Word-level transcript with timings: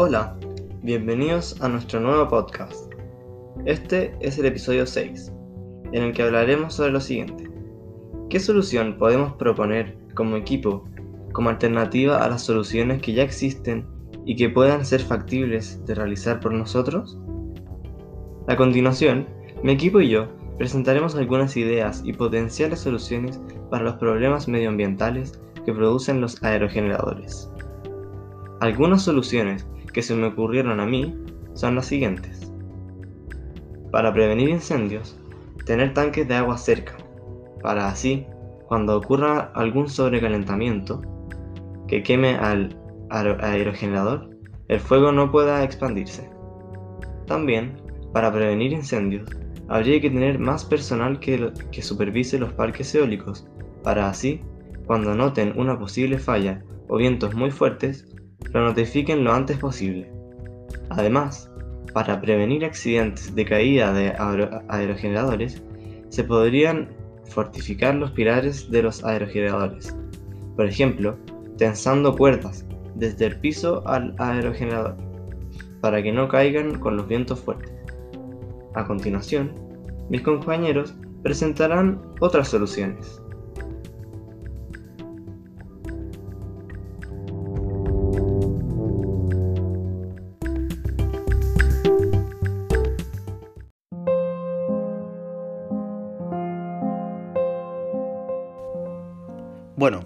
Hola, 0.00 0.36
bienvenidos 0.84 1.60
a 1.60 1.68
nuestro 1.68 1.98
nuevo 1.98 2.28
podcast. 2.28 2.94
Este 3.64 4.14
es 4.20 4.38
el 4.38 4.46
episodio 4.46 4.86
6, 4.86 5.32
en 5.90 6.04
el 6.04 6.12
que 6.12 6.22
hablaremos 6.22 6.74
sobre 6.74 6.92
lo 6.92 7.00
siguiente. 7.00 7.50
¿Qué 8.30 8.38
solución 8.38 8.96
podemos 8.96 9.32
proponer 9.32 9.98
como 10.14 10.36
equipo 10.36 10.84
como 11.32 11.50
alternativa 11.50 12.24
a 12.24 12.28
las 12.28 12.44
soluciones 12.44 13.02
que 13.02 13.12
ya 13.12 13.24
existen 13.24 13.88
y 14.24 14.36
que 14.36 14.48
puedan 14.48 14.86
ser 14.86 15.00
factibles 15.00 15.84
de 15.84 15.96
realizar 15.96 16.38
por 16.38 16.52
nosotros? 16.52 17.18
A 18.46 18.54
continuación, 18.54 19.26
mi 19.64 19.72
equipo 19.72 20.00
y 20.00 20.10
yo 20.10 20.28
presentaremos 20.58 21.16
algunas 21.16 21.56
ideas 21.56 22.02
y 22.04 22.12
potenciales 22.12 22.78
soluciones 22.78 23.40
para 23.68 23.82
los 23.82 23.94
problemas 23.94 24.46
medioambientales 24.46 25.40
que 25.66 25.72
producen 25.72 26.20
los 26.20 26.40
aerogeneradores. 26.44 27.50
Algunas 28.60 29.02
soluciones 29.02 29.66
que 29.98 30.02
se 30.02 30.14
me 30.14 30.28
ocurrieron 30.28 30.78
a 30.78 30.86
mí 30.86 31.12
son 31.54 31.74
las 31.74 31.86
siguientes. 31.86 32.52
Para 33.90 34.14
prevenir 34.14 34.48
incendios, 34.48 35.20
tener 35.64 35.92
tanques 35.92 36.28
de 36.28 36.36
agua 36.36 36.56
cerca, 36.56 36.96
para 37.64 37.88
así, 37.88 38.24
cuando 38.68 38.96
ocurra 38.96 39.50
algún 39.56 39.88
sobrecalentamiento 39.88 41.02
que 41.88 42.04
queme 42.04 42.36
al 42.36 42.78
aerogenerador, 43.10 44.30
el 44.68 44.78
fuego 44.78 45.10
no 45.10 45.32
pueda 45.32 45.64
expandirse. 45.64 46.30
También, 47.26 47.82
para 48.12 48.32
prevenir 48.32 48.70
incendios, 48.70 49.28
habría 49.66 50.00
que 50.00 50.10
tener 50.10 50.38
más 50.38 50.64
personal 50.64 51.18
que, 51.18 51.52
que 51.72 51.82
supervise 51.82 52.38
los 52.38 52.52
parques 52.52 52.94
eólicos, 52.94 53.48
para 53.82 54.08
así, 54.08 54.42
cuando 54.86 55.16
noten 55.16 55.58
una 55.58 55.76
posible 55.76 56.20
falla 56.20 56.62
o 56.86 56.98
vientos 56.98 57.34
muy 57.34 57.50
fuertes, 57.50 58.06
lo 58.52 58.64
notifiquen 58.64 59.24
lo 59.24 59.32
antes 59.32 59.58
posible. 59.58 60.10
Además, 60.90 61.50
para 61.92 62.20
prevenir 62.20 62.64
accidentes 62.64 63.34
de 63.34 63.44
caída 63.44 63.92
de 63.92 64.14
aerogeneradores, 64.68 65.62
se 66.08 66.24
podrían 66.24 66.88
fortificar 67.24 67.94
los 67.94 68.10
pilares 68.12 68.70
de 68.70 68.82
los 68.82 69.04
aerogeneradores. 69.04 69.94
Por 70.56 70.66
ejemplo, 70.66 71.16
tensando 71.56 72.16
cuerdas 72.16 72.64
desde 72.94 73.26
el 73.26 73.40
piso 73.40 73.86
al 73.86 74.14
aerogenerador, 74.18 74.96
para 75.80 76.02
que 76.02 76.12
no 76.12 76.28
caigan 76.28 76.78
con 76.78 76.96
los 76.96 77.06
vientos 77.06 77.40
fuertes. 77.40 77.72
A 78.74 78.84
continuación, 78.86 79.52
mis 80.08 80.22
compañeros 80.22 80.94
presentarán 81.22 82.00
otras 82.20 82.48
soluciones. 82.48 83.20
Bueno, 99.78 100.00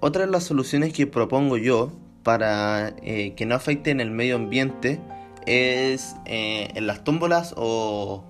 otra 0.00 0.26
de 0.26 0.30
las 0.30 0.44
soluciones 0.44 0.92
que 0.92 1.06
propongo 1.06 1.56
yo 1.56 1.90
para 2.22 2.88
eh, 3.00 3.32
que 3.34 3.46
no 3.46 3.54
afecten 3.54 4.02
el 4.02 4.10
medio 4.10 4.36
ambiente 4.36 5.00
es 5.46 6.16
eh, 6.26 6.68
en 6.74 6.86
las 6.86 7.02
tómbolas 7.02 7.54
o 7.56 8.24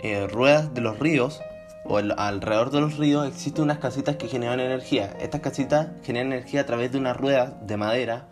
eh, 0.00 0.26
ruedas 0.26 0.74
de 0.74 0.80
los 0.80 0.98
ríos 0.98 1.40
o 1.84 1.98
alrededor 1.98 2.72
de 2.72 2.80
los 2.80 2.96
ríos 2.96 3.28
existen 3.28 3.62
unas 3.62 3.78
casitas 3.78 4.16
que 4.16 4.26
generan 4.26 4.58
energía. 4.58 5.16
Estas 5.20 5.40
casitas 5.40 5.90
generan 6.02 6.32
energía 6.32 6.62
a 6.62 6.66
través 6.66 6.90
de 6.90 6.98
una 6.98 7.12
rueda 7.12 7.56
de 7.62 7.76
madera 7.76 8.28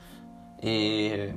que 0.60 1.36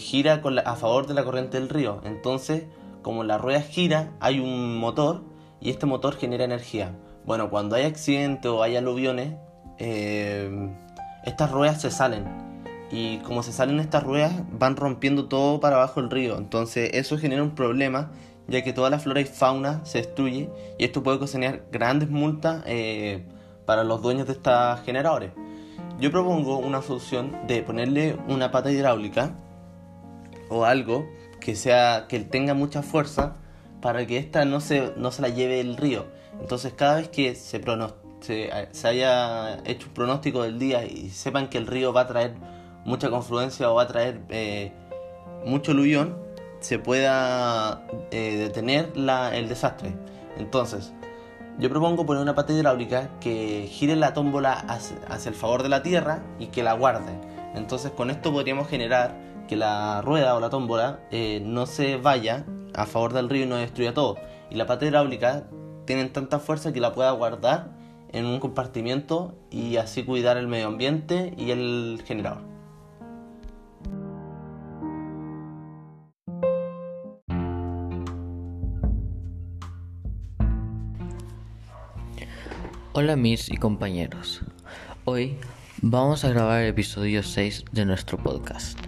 gira 0.00 0.42
a 0.64 0.74
favor 0.74 1.06
de 1.06 1.14
la 1.14 1.22
corriente 1.22 1.60
del 1.60 1.68
río. 1.68 2.00
Entonces, 2.04 2.64
como 3.02 3.22
la 3.22 3.38
rueda 3.38 3.60
gira, 3.60 4.14
hay 4.18 4.40
un 4.40 4.78
motor 4.78 5.22
y 5.60 5.70
este 5.70 5.86
motor 5.86 6.16
genera 6.16 6.42
energía. 6.42 6.98
Bueno, 7.24 7.50
cuando 7.50 7.76
hay 7.76 7.84
accidentes 7.84 8.50
o 8.50 8.64
hay 8.64 8.74
aluviones, 8.74 9.34
eh, 9.80 10.70
estas 11.24 11.50
ruedas 11.50 11.80
se 11.80 11.90
salen. 11.90 12.24
Y 12.92 13.18
como 13.18 13.42
se 13.42 13.52
salen 13.52 13.80
estas 13.80 14.02
ruedas, 14.02 14.32
van 14.52 14.76
rompiendo 14.76 15.26
todo 15.26 15.60
para 15.60 15.76
abajo 15.76 16.00
el 16.00 16.10
río. 16.10 16.36
Entonces 16.36 16.90
eso 16.94 17.18
genera 17.18 17.42
un 17.42 17.54
problema, 17.54 18.10
ya 18.46 18.62
que 18.62 18.72
toda 18.72 18.90
la 18.90 18.98
flora 18.98 19.20
y 19.20 19.24
fauna 19.24 19.84
se 19.84 19.98
destruye. 19.98 20.50
Y 20.78 20.84
esto 20.84 21.02
puede 21.02 21.16
ocasionar 21.16 21.62
grandes 21.72 22.10
multas 22.10 22.62
eh, 22.66 23.24
para 23.64 23.84
los 23.84 24.02
dueños 24.02 24.26
de 24.26 24.34
estos 24.34 24.80
generadores. 24.82 25.32
Yo 26.00 26.10
propongo 26.10 26.58
una 26.58 26.82
solución 26.82 27.36
de 27.46 27.62
ponerle 27.62 28.16
una 28.28 28.50
pata 28.50 28.70
hidráulica 28.70 29.34
o 30.48 30.64
algo 30.64 31.06
que 31.40 31.54
sea 31.56 32.06
que 32.08 32.20
tenga 32.20 32.54
mucha 32.54 32.82
fuerza 32.82 33.36
para 33.80 34.06
que 34.06 34.18
esta 34.18 34.44
no 34.44 34.60
se, 34.60 34.92
no 34.96 35.10
se 35.10 35.22
la 35.22 35.28
lleve 35.28 35.60
el 35.60 35.76
río. 35.76 36.06
Entonces 36.40 36.72
cada 36.74 36.96
vez 36.96 37.08
que 37.08 37.34
se, 37.34 37.60
pronostica 37.60 37.99
se, 38.20 38.50
haya 38.84 39.58
hecho 39.64 39.88
un 39.88 39.94
pronóstico 39.94 40.42
del 40.42 40.58
día 40.58 40.84
y 40.84 41.10
sepan 41.10 41.48
que 41.48 41.58
el 41.58 41.66
río 41.66 41.92
va 41.92 42.02
a 42.02 42.06
traer 42.06 42.34
mucha 42.84 43.10
confluencia 43.10 43.70
o 43.70 43.74
va 43.74 43.82
a 43.82 43.86
traer 43.86 44.22
eh, 44.28 44.72
mucho 45.44 45.72
aluvión, 45.72 46.16
se 46.60 46.78
pueda 46.78 47.82
eh, 48.10 48.36
detener 48.36 48.92
el 48.94 49.48
desastre. 49.48 49.94
Entonces, 50.36 50.92
yo 51.58 51.68
propongo 51.68 52.06
poner 52.06 52.22
una 52.22 52.34
pata 52.34 52.52
hidráulica 52.52 53.10
que 53.20 53.68
gire 53.70 53.96
la 53.96 54.14
tómbola 54.14 54.52
hacia, 54.52 54.96
el 55.26 55.34
favor 55.34 55.62
de 55.62 55.68
la 55.68 55.82
tierra 55.82 56.22
y 56.38 56.46
que 56.46 56.62
la 56.62 56.74
guarde. 56.74 57.12
Entonces, 57.54 57.90
con 57.90 58.10
esto 58.10 58.32
podríamos 58.32 58.68
generar 58.68 59.14
que 59.48 59.56
la 59.56 60.00
rueda 60.02 60.36
o 60.36 60.40
la 60.40 60.48
tómbola 60.48 61.00
eh, 61.10 61.42
no 61.44 61.66
se 61.66 61.96
vaya 61.96 62.44
a 62.74 62.86
favor 62.86 63.12
del 63.12 63.28
río 63.28 63.44
y 63.44 63.48
no 63.48 63.56
destruya 63.56 63.92
todo. 63.92 64.16
Y 64.48 64.54
la 64.54 64.66
pata 64.66 64.86
hidráulica 64.86 65.44
tiene 65.86 66.06
tanta 66.06 66.38
fuerza 66.38 66.72
que 66.72 66.80
la 66.80 66.92
pueda 66.92 67.10
guardar 67.10 67.79
en 68.12 68.26
un 68.26 68.40
compartimiento 68.40 69.34
y 69.50 69.76
así 69.76 70.04
cuidar 70.04 70.36
el 70.36 70.48
medio 70.48 70.66
ambiente 70.66 71.34
y 71.36 71.50
el 71.50 72.02
generador. 72.04 72.50
Hola 82.92 83.16
mis 83.16 83.48
y 83.50 83.56
compañeros. 83.56 84.42
Hoy 85.04 85.36
vamos 85.80 86.24
a 86.24 86.30
grabar 86.30 86.62
el 86.62 86.70
episodio 86.70 87.22
6 87.22 87.64
de 87.72 87.84
nuestro 87.86 88.18
podcast. 88.18 88.78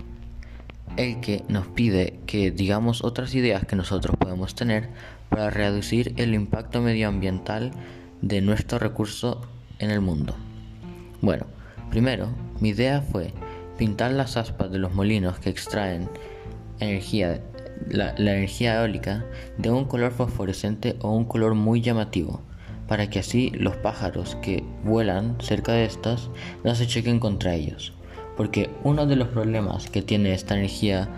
El 0.96 1.20
que 1.20 1.44
nos 1.48 1.68
pide 1.68 2.18
que 2.26 2.50
digamos 2.50 3.04
otras 3.04 3.34
ideas 3.34 3.64
que 3.64 3.76
nosotros 3.76 4.16
podemos 4.18 4.54
tener 4.54 4.90
para 5.30 5.48
reducir 5.50 6.14
el 6.18 6.34
impacto 6.34 6.82
medioambiental 6.82 7.70
de 8.22 8.40
nuestro 8.40 8.78
recurso 8.78 9.40
en 9.78 9.90
el 9.90 10.00
mundo. 10.00 10.34
Bueno, 11.20 11.46
primero, 11.90 12.28
mi 12.60 12.70
idea 12.70 13.02
fue 13.02 13.32
pintar 13.76 14.12
las 14.12 14.36
aspas 14.36 14.70
de 14.70 14.78
los 14.78 14.94
molinos 14.94 15.38
que 15.38 15.50
extraen 15.50 16.08
energía, 16.78 17.42
la, 17.88 18.10
energía 18.16 18.80
eólica 18.80 19.24
de 19.58 19.70
un 19.70 19.84
color 19.84 20.12
fosforescente 20.12 20.96
o 21.00 21.10
un 21.10 21.24
color 21.24 21.54
muy 21.54 21.80
llamativo, 21.80 22.42
para 22.88 23.10
que 23.10 23.18
así 23.18 23.50
los 23.50 23.76
pájaros 23.76 24.36
que 24.36 24.64
vuelan 24.84 25.36
cerca 25.40 25.72
de 25.72 25.84
estas 25.84 26.30
no 26.64 26.74
se 26.74 26.86
chequen 26.86 27.20
contra 27.20 27.54
ellos. 27.54 27.92
Porque 28.36 28.70
uno 28.82 29.06
de 29.06 29.16
los 29.16 29.28
problemas 29.28 29.90
que 29.90 30.00
tiene 30.00 30.32
esta 30.32 30.54
energía 30.54 31.08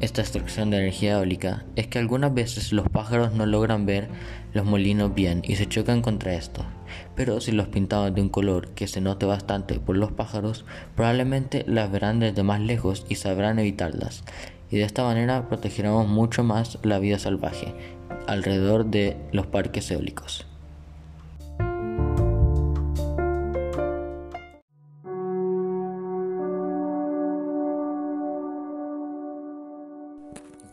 esta 0.00 0.22
extracción 0.22 0.70
de 0.70 0.78
energía 0.78 1.12
eólica 1.12 1.64
es 1.76 1.86
que 1.86 1.98
algunas 1.98 2.34
veces 2.34 2.72
los 2.72 2.88
pájaros 2.88 3.32
no 3.32 3.46
logran 3.46 3.86
ver 3.86 4.08
los 4.52 4.64
molinos 4.64 5.14
bien 5.14 5.42
y 5.44 5.56
se 5.56 5.68
chocan 5.68 6.02
contra 6.02 6.34
estos. 6.34 6.66
Pero 7.14 7.40
si 7.40 7.52
los 7.52 7.68
pintamos 7.68 8.14
de 8.14 8.20
un 8.20 8.28
color 8.28 8.70
que 8.70 8.88
se 8.88 9.00
note 9.00 9.24
bastante 9.26 9.78
por 9.78 9.96
los 9.96 10.12
pájaros, 10.12 10.64
probablemente 10.96 11.64
las 11.66 11.90
verán 11.90 12.20
desde 12.20 12.42
más 12.42 12.60
lejos 12.60 13.06
y 13.08 13.14
sabrán 13.14 13.58
evitarlas. 13.58 14.24
Y 14.70 14.76
de 14.78 14.84
esta 14.84 15.04
manera 15.04 15.48
protegeremos 15.48 16.08
mucho 16.08 16.42
más 16.42 16.78
la 16.82 16.98
vida 16.98 17.18
salvaje 17.18 17.74
alrededor 18.26 18.86
de 18.86 19.16
los 19.32 19.46
parques 19.46 19.90
eólicos. 19.90 20.46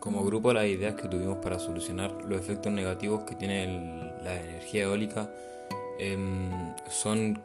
Como 0.01 0.25
grupo 0.25 0.51
las 0.51 0.65
ideas 0.65 0.95
que 0.95 1.07
tuvimos 1.07 1.37
para 1.37 1.59
solucionar 1.59 2.11
los 2.27 2.39
efectos 2.39 2.73
negativos 2.73 3.21
que 3.23 3.35
tiene 3.35 4.11
la 4.23 4.41
energía 4.41 4.85
eólica 4.85 5.29
em, 5.99 6.49
son 6.89 7.39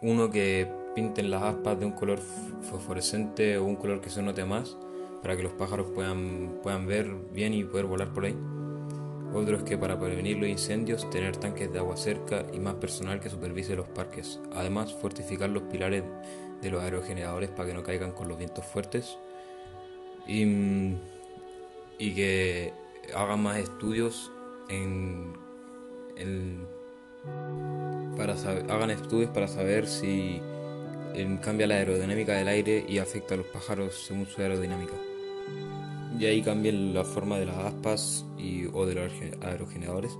uno 0.00 0.30
que 0.30 0.66
pinten 0.94 1.30
las 1.30 1.42
aspas 1.42 1.78
de 1.78 1.84
un 1.84 1.92
color 1.92 2.18
fosforescente 2.62 3.58
o 3.58 3.66
un 3.66 3.76
color 3.76 4.00
que 4.00 4.08
se 4.08 4.22
note 4.22 4.46
más 4.46 4.74
para 5.20 5.36
que 5.36 5.42
los 5.42 5.52
pájaros 5.52 5.88
puedan, 5.94 6.60
puedan 6.62 6.86
ver 6.86 7.14
bien 7.34 7.52
y 7.52 7.62
poder 7.64 7.84
volar 7.84 8.08
por 8.08 8.24
ahí. 8.24 8.36
Otro 9.34 9.58
es 9.58 9.62
que 9.62 9.76
para 9.76 10.00
prevenir 10.00 10.38
los 10.38 10.48
incendios 10.48 11.10
tener 11.10 11.36
tanques 11.36 11.70
de 11.70 11.78
agua 11.78 11.98
cerca 11.98 12.46
y 12.54 12.58
más 12.58 12.76
personal 12.76 13.20
que 13.20 13.28
supervise 13.28 13.76
los 13.76 13.88
parques. 13.88 14.40
Además 14.54 14.94
fortificar 14.94 15.50
los 15.50 15.64
pilares 15.64 16.04
de 16.62 16.70
los 16.70 16.82
aerogeneradores 16.82 17.50
para 17.50 17.68
que 17.68 17.74
no 17.74 17.82
caigan 17.82 18.12
con 18.12 18.28
los 18.28 18.38
vientos 18.38 18.64
fuertes 18.64 19.18
y, 20.26 20.96
y 21.98 22.14
que 22.14 22.72
hagan 23.14 23.42
más 23.42 23.58
estudios 23.58 24.30
en, 24.68 25.32
en- 26.16 26.66
para 28.16 28.36
saber- 28.36 28.70
hagan 28.70 28.90
estudios 28.90 29.30
para 29.30 29.48
saber 29.48 29.86
si 29.86 30.40
em, 31.14 31.38
cambia 31.38 31.66
la 31.66 31.74
aerodinámica 31.76 32.34
del 32.34 32.48
aire 32.48 32.84
y 32.88 32.98
afecta 32.98 33.34
a 33.34 33.38
los 33.38 33.46
pájaros 33.46 33.94
según 34.06 34.26
su 34.26 34.40
aerodinámica. 34.42 34.94
Y 36.18 36.24
ahí 36.26 36.42
cambien 36.42 36.94
la 36.94 37.04
forma 37.04 37.38
de 37.38 37.46
las 37.46 37.56
aspas 37.58 38.24
y, 38.38 38.66
o 38.72 38.86
de 38.86 38.94
los 38.94 39.12
aeroge- 39.12 39.38
aerogeneradores 39.44 40.16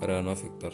para 0.00 0.22
no 0.22 0.30
afectar. 0.30 0.72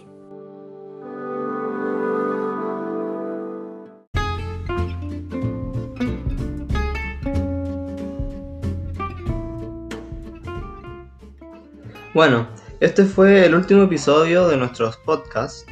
Bueno, 12.15 12.47
este 12.81 13.05
fue 13.05 13.47
el 13.47 13.55
último 13.55 13.85
episodio 13.85 14.47
de 14.47 14.59
nuestros 14.59 14.99
podcasts 14.99 15.65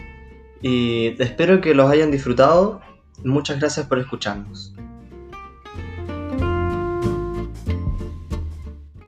y 0.63 1.21
espero 1.23 1.61
que 1.61 1.75
los 1.75 1.91
hayan 1.91 2.11
disfrutado. 2.11 2.81
Muchas 3.23 3.59
gracias 3.61 3.87
por 3.87 3.99
escucharnos. 3.99 4.73